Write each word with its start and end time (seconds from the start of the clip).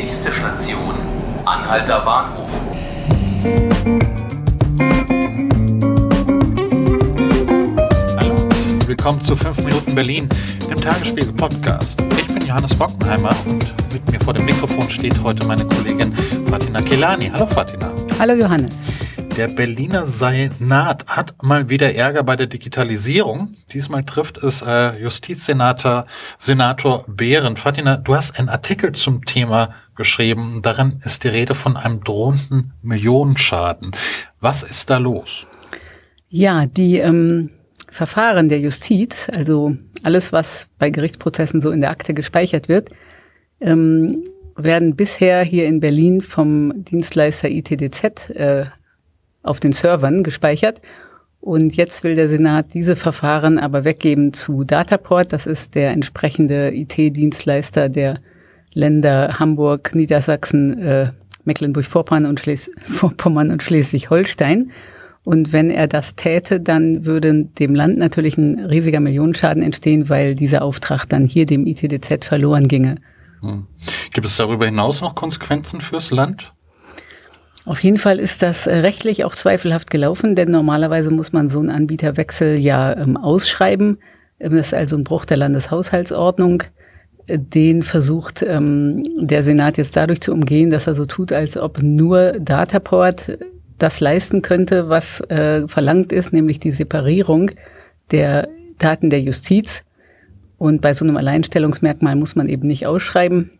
Nächste 0.00 0.32
Station, 0.32 0.94
Anhalter 1.44 2.00
Bahnhof. 2.00 2.48
Hallo, 8.16 8.48
willkommen 8.86 9.20
zu 9.20 9.36
5 9.36 9.58
Minuten 9.58 9.94
Berlin, 9.94 10.26
dem 10.70 10.80
Tagesspiegel 10.80 11.34
Podcast. 11.34 12.02
Ich 12.18 12.26
bin 12.28 12.46
Johannes 12.46 12.74
Bockenheimer 12.76 13.36
und 13.44 13.62
mit 13.92 14.10
mir 14.10 14.18
vor 14.20 14.32
dem 14.32 14.46
Mikrofon 14.46 14.88
steht 14.88 15.22
heute 15.22 15.46
meine 15.46 15.66
Kollegin 15.66 16.14
Fatina 16.48 16.80
Kelani. 16.80 17.30
Hallo 17.30 17.46
Fatina. 17.46 17.92
Hallo 18.18 18.32
Johannes. 18.32 18.82
Der 19.40 19.48
Berliner 19.48 20.04
Senat 20.04 21.06
hat 21.06 21.42
mal 21.42 21.70
wieder 21.70 21.94
Ärger 21.94 22.22
bei 22.24 22.36
der 22.36 22.46
Digitalisierung. 22.46 23.56
Diesmal 23.72 24.04
trifft 24.04 24.36
es 24.36 24.60
äh, 24.60 25.00
Justizsenator 25.00 26.04
Senator 26.36 27.06
Behrendt. 27.08 27.58
Fatina, 27.58 27.96
du 27.96 28.14
hast 28.14 28.38
einen 28.38 28.50
Artikel 28.50 28.92
zum 28.92 29.24
Thema 29.24 29.72
geschrieben. 29.96 30.60
Darin 30.60 30.98
ist 31.06 31.24
die 31.24 31.28
Rede 31.28 31.54
von 31.54 31.78
einem 31.78 32.04
drohenden 32.04 32.74
Millionenschaden. 32.82 33.92
Was 34.40 34.62
ist 34.62 34.90
da 34.90 34.98
los? 34.98 35.46
Ja, 36.28 36.66
die 36.66 36.98
ähm, 36.98 37.48
Verfahren 37.88 38.50
der 38.50 38.60
Justiz, 38.60 39.30
also 39.32 39.74
alles, 40.02 40.34
was 40.34 40.68
bei 40.78 40.90
Gerichtsprozessen 40.90 41.62
so 41.62 41.70
in 41.70 41.80
der 41.80 41.88
Akte 41.88 42.12
gespeichert 42.12 42.68
wird, 42.68 42.90
ähm, 43.62 44.22
werden 44.54 44.96
bisher 44.96 45.42
hier 45.42 45.64
in 45.64 45.80
Berlin 45.80 46.20
vom 46.20 46.84
Dienstleister 46.84 47.48
ITDZ 47.48 48.28
äh, 48.34 48.66
auf 49.42 49.60
den 49.60 49.72
Servern 49.72 50.22
gespeichert. 50.22 50.80
Und 51.40 51.76
jetzt 51.76 52.04
will 52.04 52.14
der 52.14 52.28
Senat 52.28 52.74
diese 52.74 52.96
Verfahren 52.96 53.58
aber 53.58 53.84
weggeben 53.84 54.34
zu 54.34 54.64
Dataport. 54.64 55.32
Das 55.32 55.46
ist 55.46 55.74
der 55.74 55.90
entsprechende 55.90 56.74
IT-Dienstleister 56.74 57.88
der 57.88 58.20
Länder 58.72 59.38
Hamburg, 59.38 59.94
Niedersachsen, 59.94 60.78
äh, 60.78 61.12
Mecklenburg-Vorpommern 61.44 62.26
und, 62.26 62.40
Schles 62.40 62.70
und 63.02 63.62
Schleswig-Holstein. 63.62 64.70
Und 65.22 65.52
wenn 65.52 65.70
er 65.70 65.86
das 65.86 66.16
täte, 66.16 66.60
dann 66.60 67.04
würde 67.04 67.44
dem 67.58 67.74
Land 67.74 67.98
natürlich 67.98 68.38
ein 68.38 68.58
riesiger 68.58 69.00
Millionenschaden 69.00 69.62
entstehen, 69.62 70.08
weil 70.08 70.34
dieser 70.34 70.62
Auftrag 70.62 71.06
dann 71.06 71.26
hier 71.26 71.46
dem 71.46 71.66
ITDZ 71.66 72.24
verloren 72.24 72.68
ginge. 72.68 72.96
Hm. 73.40 73.66
Gibt 74.12 74.26
es 74.26 74.36
darüber 74.36 74.66
hinaus 74.66 75.00
noch 75.00 75.14
Konsequenzen 75.14 75.80
fürs 75.80 76.10
Land? 76.10 76.52
Auf 77.70 77.84
jeden 77.84 77.98
Fall 77.98 78.18
ist 78.18 78.42
das 78.42 78.66
äh, 78.66 78.78
rechtlich 78.78 79.24
auch 79.24 79.36
zweifelhaft 79.36 79.92
gelaufen, 79.92 80.34
denn 80.34 80.50
normalerweise 80.50 81.12
muss 81.12 81.32
man 81.32 81.48
so 81.48 81.60
einen 81.60 81.70
Anbieterwechsel 81.70 82.58
ja 82.58 82.96
ähm, 82.96 83.16
ausschreiben. 83.16 83.98
Ähm, 84.40 84.56
das 84.56 84.72
ist 84.72 84.74
also 84.74 84.96
ein 84.96 85.04
Bruch 85.04 85.24
der 85.24 85.36
Landeshaushaltsordnung. 85.36 86.64
Äh, 87.28 87.38
den 87.38 87.82
versucht 87.82 88.42
ähm, 88.42 89.04
der 89.20 89.44
Senat 89.44 89.78
jetzt 89.78 89.96
dadurch 89.96 90.20
zu 90.20 90.32
umgehen, 90.32 90.70
dass 90.70 90.88
er 90.88 90.94
so 90.94 91.04
tut, 91.04 91.32
als 91.32 91.56
ob 91.56 91.80
nur 91.80 92.40
Dataport 92.40 93.38
das 93.78 94.00
leisten 94.00 94.42
könnte, 94.42 94.88
was 94.88 95.20
äh, 95.30 95.68
verlangt 95.68 96.10
ist, 96.10 96.32
nämlich 96.32 96.58
die 96.58 96.72
Separierung 96.72 97.52
der 98.10 98.48
Daten 98.78 99.10
der 99.10 99.20
Justiz. 99.20 99.84
Und 100.58 100.80
bei 100.80 100.92
so 100.92 101.04
einem 101.04 101.16
Alleinstellungsmerkmal 101.16 102.16
muss 102.16 102.34
man 102.34 102.48
eben 102.48 102.66
nicht 102.66 102.88
ausschreiben. 102.88 103.59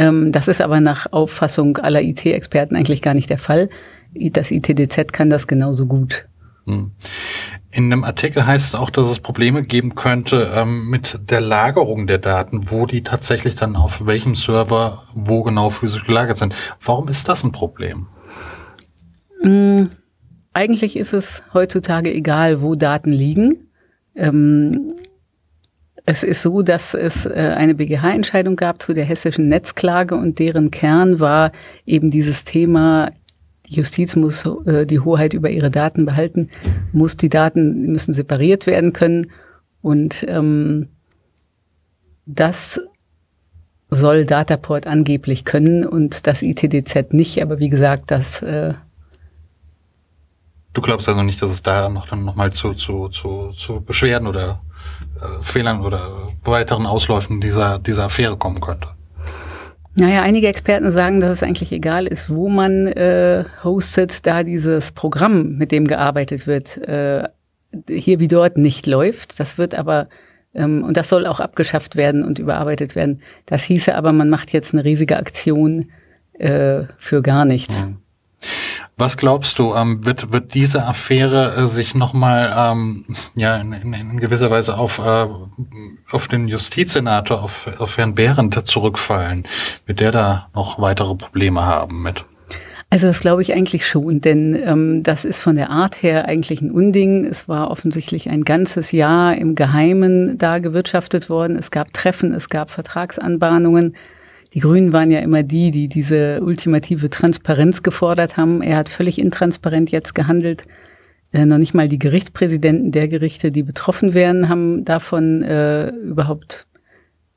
Ähm, 0.00 0.32
das 0.32 0.48
ist 0.48 0.62
aber 0.62 0.80
nach 0.80 1.12
Auffassung 1.12 1.76
aller 1.76 2.00
IT-Experten 2.00 2.74
eigentlich 2.74 3.02
gar 3.02 3.12
nicht 3.12 3.28
der 3.28 3.38
Fall. 3.38 3.68
Das 4.14 4.50
ITDZ 4.50 5.12
kann 5.12 5.28
das 5.28 5.46
genauso 5.46 5.84
gut. 5.84 6.26
Hm. 6.66 6.92
In 7.70 7.92
einem 7.92 8.04
Artikel 8.04 8.46
heißt 8.46 8.68
es 8.68 8.74
auch, 8.74 8.88
dass 8.88 9.08
es 9.10 9.20
Probleme 9.20 9.62
geben 9.62 9.94
könnte 9.94 10.52
ähm, 10.56 10.88
mit 10.88 11.20
der 11.30 11.42
Lagerung 11.42 12.06
der 12.06 12.16
Daten, 12.16 12.70
wo 12.70 12.86
die 12.86 13.02
tatsächlich 13.02 13.56
dann 13.56 13.76
auf 13.76 14.06
welchem 14.06 14.34
Server 14.34 15.04
wo 15.14 15.42
genau 15.42 15.68
physisch 15.68 16.06
gelagert 16.06 16.38
sind. 16.38 16.54
Warum 16.82 17.08
ist 17.08 17.28
das 17.28 17.44
ein 17.44 17.52
Problem? 17.52 18.06
Ähm, 19.44 19.90
eigentlich 20.54 20.96
ist 20.96 21.12
es 21.12 21.42
heutzutage 21.52 22.12
egal, 22.12 22.62
wo 22.62 22.74
Daten 22.74 23.10
liegen. 23.10 23.68
Ähm, 24.14 24.88
es 26.06 26.22
ist 26.22 26.42
so, 26.42 26.62
dass 26.62 26.94
es 26.94 27.26
äh, 27.26 27.54
eine 27.56 27.74
BGH-Entscheidung 27.74 28.56
gab 28.56 28.82
zu 28.82 28.94
der 28.94 29.04
hessischen 29.04 29.48
Netzklage 29.48 30.14
und 30.14 30.38
deren 30.38 30.70
Kern 30.70 31.20
war 31.20 31.52
eben 31.86 32.10
dieses 32.10 32.44
Thema, 32.44 33.12
Justiz 33.66 34.16
muss 34.16 34.46
äh, 34.66 34.86
die 34.86 35.00
Hoheit 35.00 35.34
über 35.34 35.50
ihre 35.50 35.70
Daten 35.70 36.04
behalten, 36.04 36.48
muss 36.92 37.16
die 37.16 37.28
Daten 37.28 37.92
müssen 37.92 38.12
separiert 38.12 38.66
werden 38.66 38.92
können 38.92 39.30
und 39.82 40.24
ähm, 40.28 40.88
das 42.26 42.80
soll 43.90 44.24
Dataport 44.24 44.86
angeblich 44.86 45.44
können 45.44 45.84
und 45.86 46.26
das 46.26 46.42
ITDZ 46.42 47.12
nicht, 47.12 47.42
aber 47.42 47.58
wie 47.58 47.68
gesagt, 47.68 48.10
das 48.10 48.42
äh, 48.42 48.74
Du 50.72 50.80
glaubst 50.82 51.08
also 51.08 51.22
nicht, 51.22 51.42
dass 51.42 51.50
es 51.50 51.62
da 51.64 51.88
noch 51.88 52.06
dann 52.06 52.24
nochmal 52.24 52.52
zu, 52.52 52.74
zu, 52.74 53.08
zu, 53.08 53.52
zu 53.58 53.80
Beschwerden 53.80 54.28
oder 54.28 54.60
Fehlern 55.42 55.80
oder 55.80 56.32
weiteren 56.44 56.86
Ausläufen 56.86 57.40
dieser, 57.40 57.78
dieser 57.78 58.04
Affäre 58.04 58.36
kommen 58.36 58.60
könnte? 58.60 58.88
Naja, 59.94 60.22
einige 60.22 60.46
Experten 60.46 60.90
sagen, 60.90 61.20
dass 61.20 61.30
es 61.30 61.42
eigentlich 61.42 61.72
egal 61.72 62.06
ist, 62.06 62.30
wo 62.30 62.48
man 62.48 62.86
äh, 62.86 63.44
hostet, 63.64 64.24
da 64.26 64.44
dieses 64.44 64.92
Programm, 64.92 65.56
mit 65.56 65.72
dem 65.72 65.86
gearbeitet 65.86 66.46
wird, 66.46 66.78
äh, 66.78 67.28
hier 67.88 68.20
wie 68.20 68.28
dort 68.28 68.56
nicht 68.56 68.86
läuft. 68.86 69.38
Das 69.40 69.58
wird 69.58 69.74
aber, 69.74 70.08
ähm, 70.54 70.84
und 70.84 70.96
das 70.96 71.08
soll 71.08 71.26
auch 71.26 71.40
abgeschafft 71.40 71.96
werden 71.96 72.24
und 72.24 72.38
überarbeitet 72.38 72.94
werden. 72.94 73.20
Das 73.46 73.64
hieße 73.64 73.94
aber, 73.94 74.12
man 74.12 74.30
macht 74.30 74.52
jetzt 74.52 74.72
eine 74.72 74.84
riesige 74.84 75.16
Aktion 75.16 75.90
äh, 76.38 76.84
für 76.96 77.20
gar 77.20 77.44
nichts. 77.44 77.84
Mhm. 77.84 77.98
Was 79.00 79.16
glaubst 79.16 79.58
du, 79.58 79.74
ähm, 79.74 80.04
wird, 80.04 80.30
wird 80.30 80.52
diese 80.52 80.84
Affäre 80.84 81.54
äh, 81.56 81.66
sich 81.66 81.94
nochmal 81.94 82.52
ähm, 82.54 83.06
ja, 83.34 83.56
in, 83.56 83.72
in, 83.72 83.94
in, 83.94 84.20
gewisser 84.20 84.50
Weise 84.50 84.76
auf, 84.76 84.98
äh, 84.98 85.26
auf 86.12 86.28
den 86.28 86.48
Justizsenator, 86.48 87.42
auf, 87.42 87.66
auf 87.78 87.96
Herrn 87.96 88.14
Behrendt 88.14 88.60
zurückfallen? 88.68 89.48
Wird 89.86 90.00
der 90.00 90.12
da 90.12 90.50
noch 90.54 90.78
weitere 90.82 91.14
Probleme 91.14 91.62
haben 91.62 92.02
mit? 92.02 92.26
Also 92.90 93.06
das 93.06 93.20
glaube 93.20 93.40
ich 93.40 93.54
eigentlich 93.54 93.86
schon, 93.86 94.20
denn 94.20 94.54
ähm, 94.54 95.02
das 95.02 95.24
ist 95.24 95.38
von 95.38 95.56
der 95.56 95.70
Art 95.70 96.02
her 96.02 96.26
eigentlich 96.26 96.60
ein 96.60 96.70
Unding. 96.70 97.24
Es 97.24 97.48
war 97.48 97.70
offensichtlich 97.70 98.28
ein 98.28 98.44
ganzes 98.44 98.92
Jahr 98.92 99.34
im 99.34 99.54
Geheimen 99.54 100.36
da 100.36 100.58
gewirtschaftet 100.58 101.30
worden. 101.30 101.56
Es 101.56 101.70
gab 101.70 101.94
Treffen, 101.94 102.34
es 102.34 102.50
gab 102.50 102.70
Vertragsanbahnungen. 102.70 103.94
Die 104.52 104.60
Grünen 104.60 104.92
waren 104.92 105.10
ja 105.10 105.20
immer 105.20 105.42
die, 105.42 105.70
die 105.70 105.88
diese 105.88 106.40
ultimative 106.42 107.08
Transparenz 107.08 107.82
gefordert 107.82 108.36
haben. 108.36 108.62
Er 108.62 108.76
hat 108.76 108.88
völlig 108.88 109.18
intransparent 109.18 109.90
jetzt 109.92 110.14
gehandelt. 110.14 110.64
Äh, 111.32 111.46
noch 111.46 111.58
nicht 111.58 111.74
mal 111.74 111.88
die 111.88 111.98
Gerichtspräsidenten 111.98 112.90
der 112.90 113.06
Gerichte, 113.06 113.52
die 113.52 113.62
betroffen 113.62 114.14
wären, 114.14 114.48
haben 114.48 114.84
davon 114.84 115.42
äh, 115.42 115.90
überhaupt, 115.90 116.66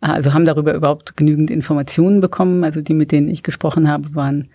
also 0.00 0.32
haben 0.32 0.46
darüber 0.46 0.74
überhaupt 0.74 1.16
genügend 1.16 1.50
Informationen 1.50 2.20
bekommen. 2.20 2.64
Also 2.64 2.80
die, 2.80 2.94
mit 2.94 3.12
denen 3.12 3.28
ich 3.28 3.42
gesprochen 3.42 3.88
habe, 3.88 4.14
waren 4.14 4.48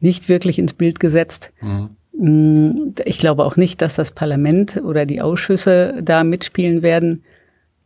nicht 0.00 0.28
wirklich 0.28 0.58
ins 0.58 0.74
Bild 0.74 1.00
gesetzt. 1.00 1.52
Mhm. 1.62 1.90
Mm, 2.12 2.94
ich 3.06 3.18
glaube 3.18 3.44
auch 3.44 3.56
nicht, 3.56 3.80
dass 3.80 3.94
das 3.94 4.10
Parlament 4.10 4.80
oder 4.84 5.06
die 5.06 5.22
Ausschüsse 5.22 6.00
da 6.02 6.24
mitspielen 6.24 6.82
werden. 6.82 7.24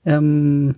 Ähm, 0.05 0.75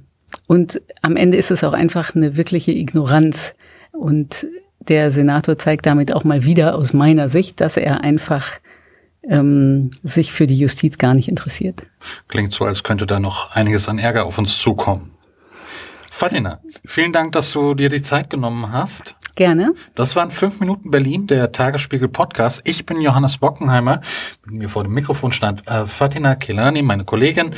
und 0.46 0.80
am 1.02 1.16
Ende 1.16 1.36
ist 1.36 1.50
es 1.50 1.64
auch 1.64 1.72
einfach 1.72 2.14
eine 2.14 2.36
wirkliche 2.36 2.72
Ignoranz. 2.72 3.54
Und 3.92 4.46
der 4.80 5.10
Senator 5.10 5.58
zeigt 5.58 5.86
damit 5.86 6.14
auch 6.14 6.24
mal 6.24 6.44
wieder 6.44 6.74
aus 6.74 6.92
meiner 6.92 7.28
Sicht, 7.28 7.60
dass 7.60 7.76
er 7.76 8.02
einfach 8.02 8.58
ähm, 9.22 9.90
sich 10.02 10.32
für 10.32 10.46
die 10.46 10.56
Justiz 10.56 10.98
gar 10.98 11.14
nicht 11.14 11.28
interessiert. 11.28 11.82
Klingt 12.28 12.52
so, 12.52 12.64
als 12.64 12.82
könnte 12.82 13.06
da 13.06 13.20
noch 13.20 13.50
einiges 13.52 13.88
an 13.88 13.98
Ärger 13.98 14.24
auf 14.24 14.38
uns 14.38 14.58
zukommen. 14.58 15.10
Fatina, 16.10 16.60
vielen 16.84 17.12
Dank, 17.12 17.32
dass 17.32 17.52
du 17.52 17.74
dir 17.74 17.88
die 17.88 18.02
Zeit 18.02 18.30
genommen 18.30 18.72
hast. 18.72 19.16
Gerne. 19.34 19.74
Das 19.94 20.16
waren 20.16 20.30
fünf 20.30 20.60
Minuten 20.60 20.90
Berlin, 20.90 21.26
der 21.26 21.52
Tagesspiegel 21.52 22.08
Podcast. 22.08 22.62
Ich 22.64 22.86
bin 22.86 23.00
Johannes 23.00 23.38
Bockenheimer. 23.38 24.00
Mit 24.44 24.54
mir 24.54 24.68
vor 24.68 24.82
dem 24.82 24.92
Mikrofon 24.92 25.32
stand 25.32 25.66
äh, 25.66 25.86
Fatina 25.86 26.34
Kelani, 26.34 26.82
meine 26.82 27.04
Kollegin. 27.04 27.54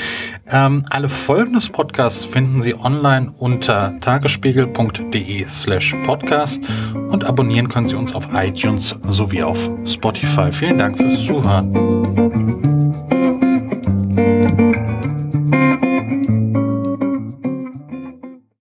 Ähm, 0.50 0.84
alle 0.90 1.08
Folgen 1.08 1.54
des 1.54 1.69
Podcasts 1.69 2.24
finden 2.24 2.62
Sie 2.62 2.74
online 2.74 3.32
unter 3.38 3.98
tagesspiegel.de 4.00 5.44
slash 5.48 5.94
podcast 6.04 6.60
und 7.08 7.26
abonnieren 7.26 7.69
können 7.69 7.88
Sie 7.88 7.96
uns 7.96 8.14
auf 8.14 8.28
iTunes 8.32 8.94
sowie 9.02 9.42
auf 9.42 9.58
Spotify. 9.86 10.52
Vielen 10.52 10.78
Dank 10.78 10.96
fürs 10.96 11.24
Zuhören. 11.24 12.71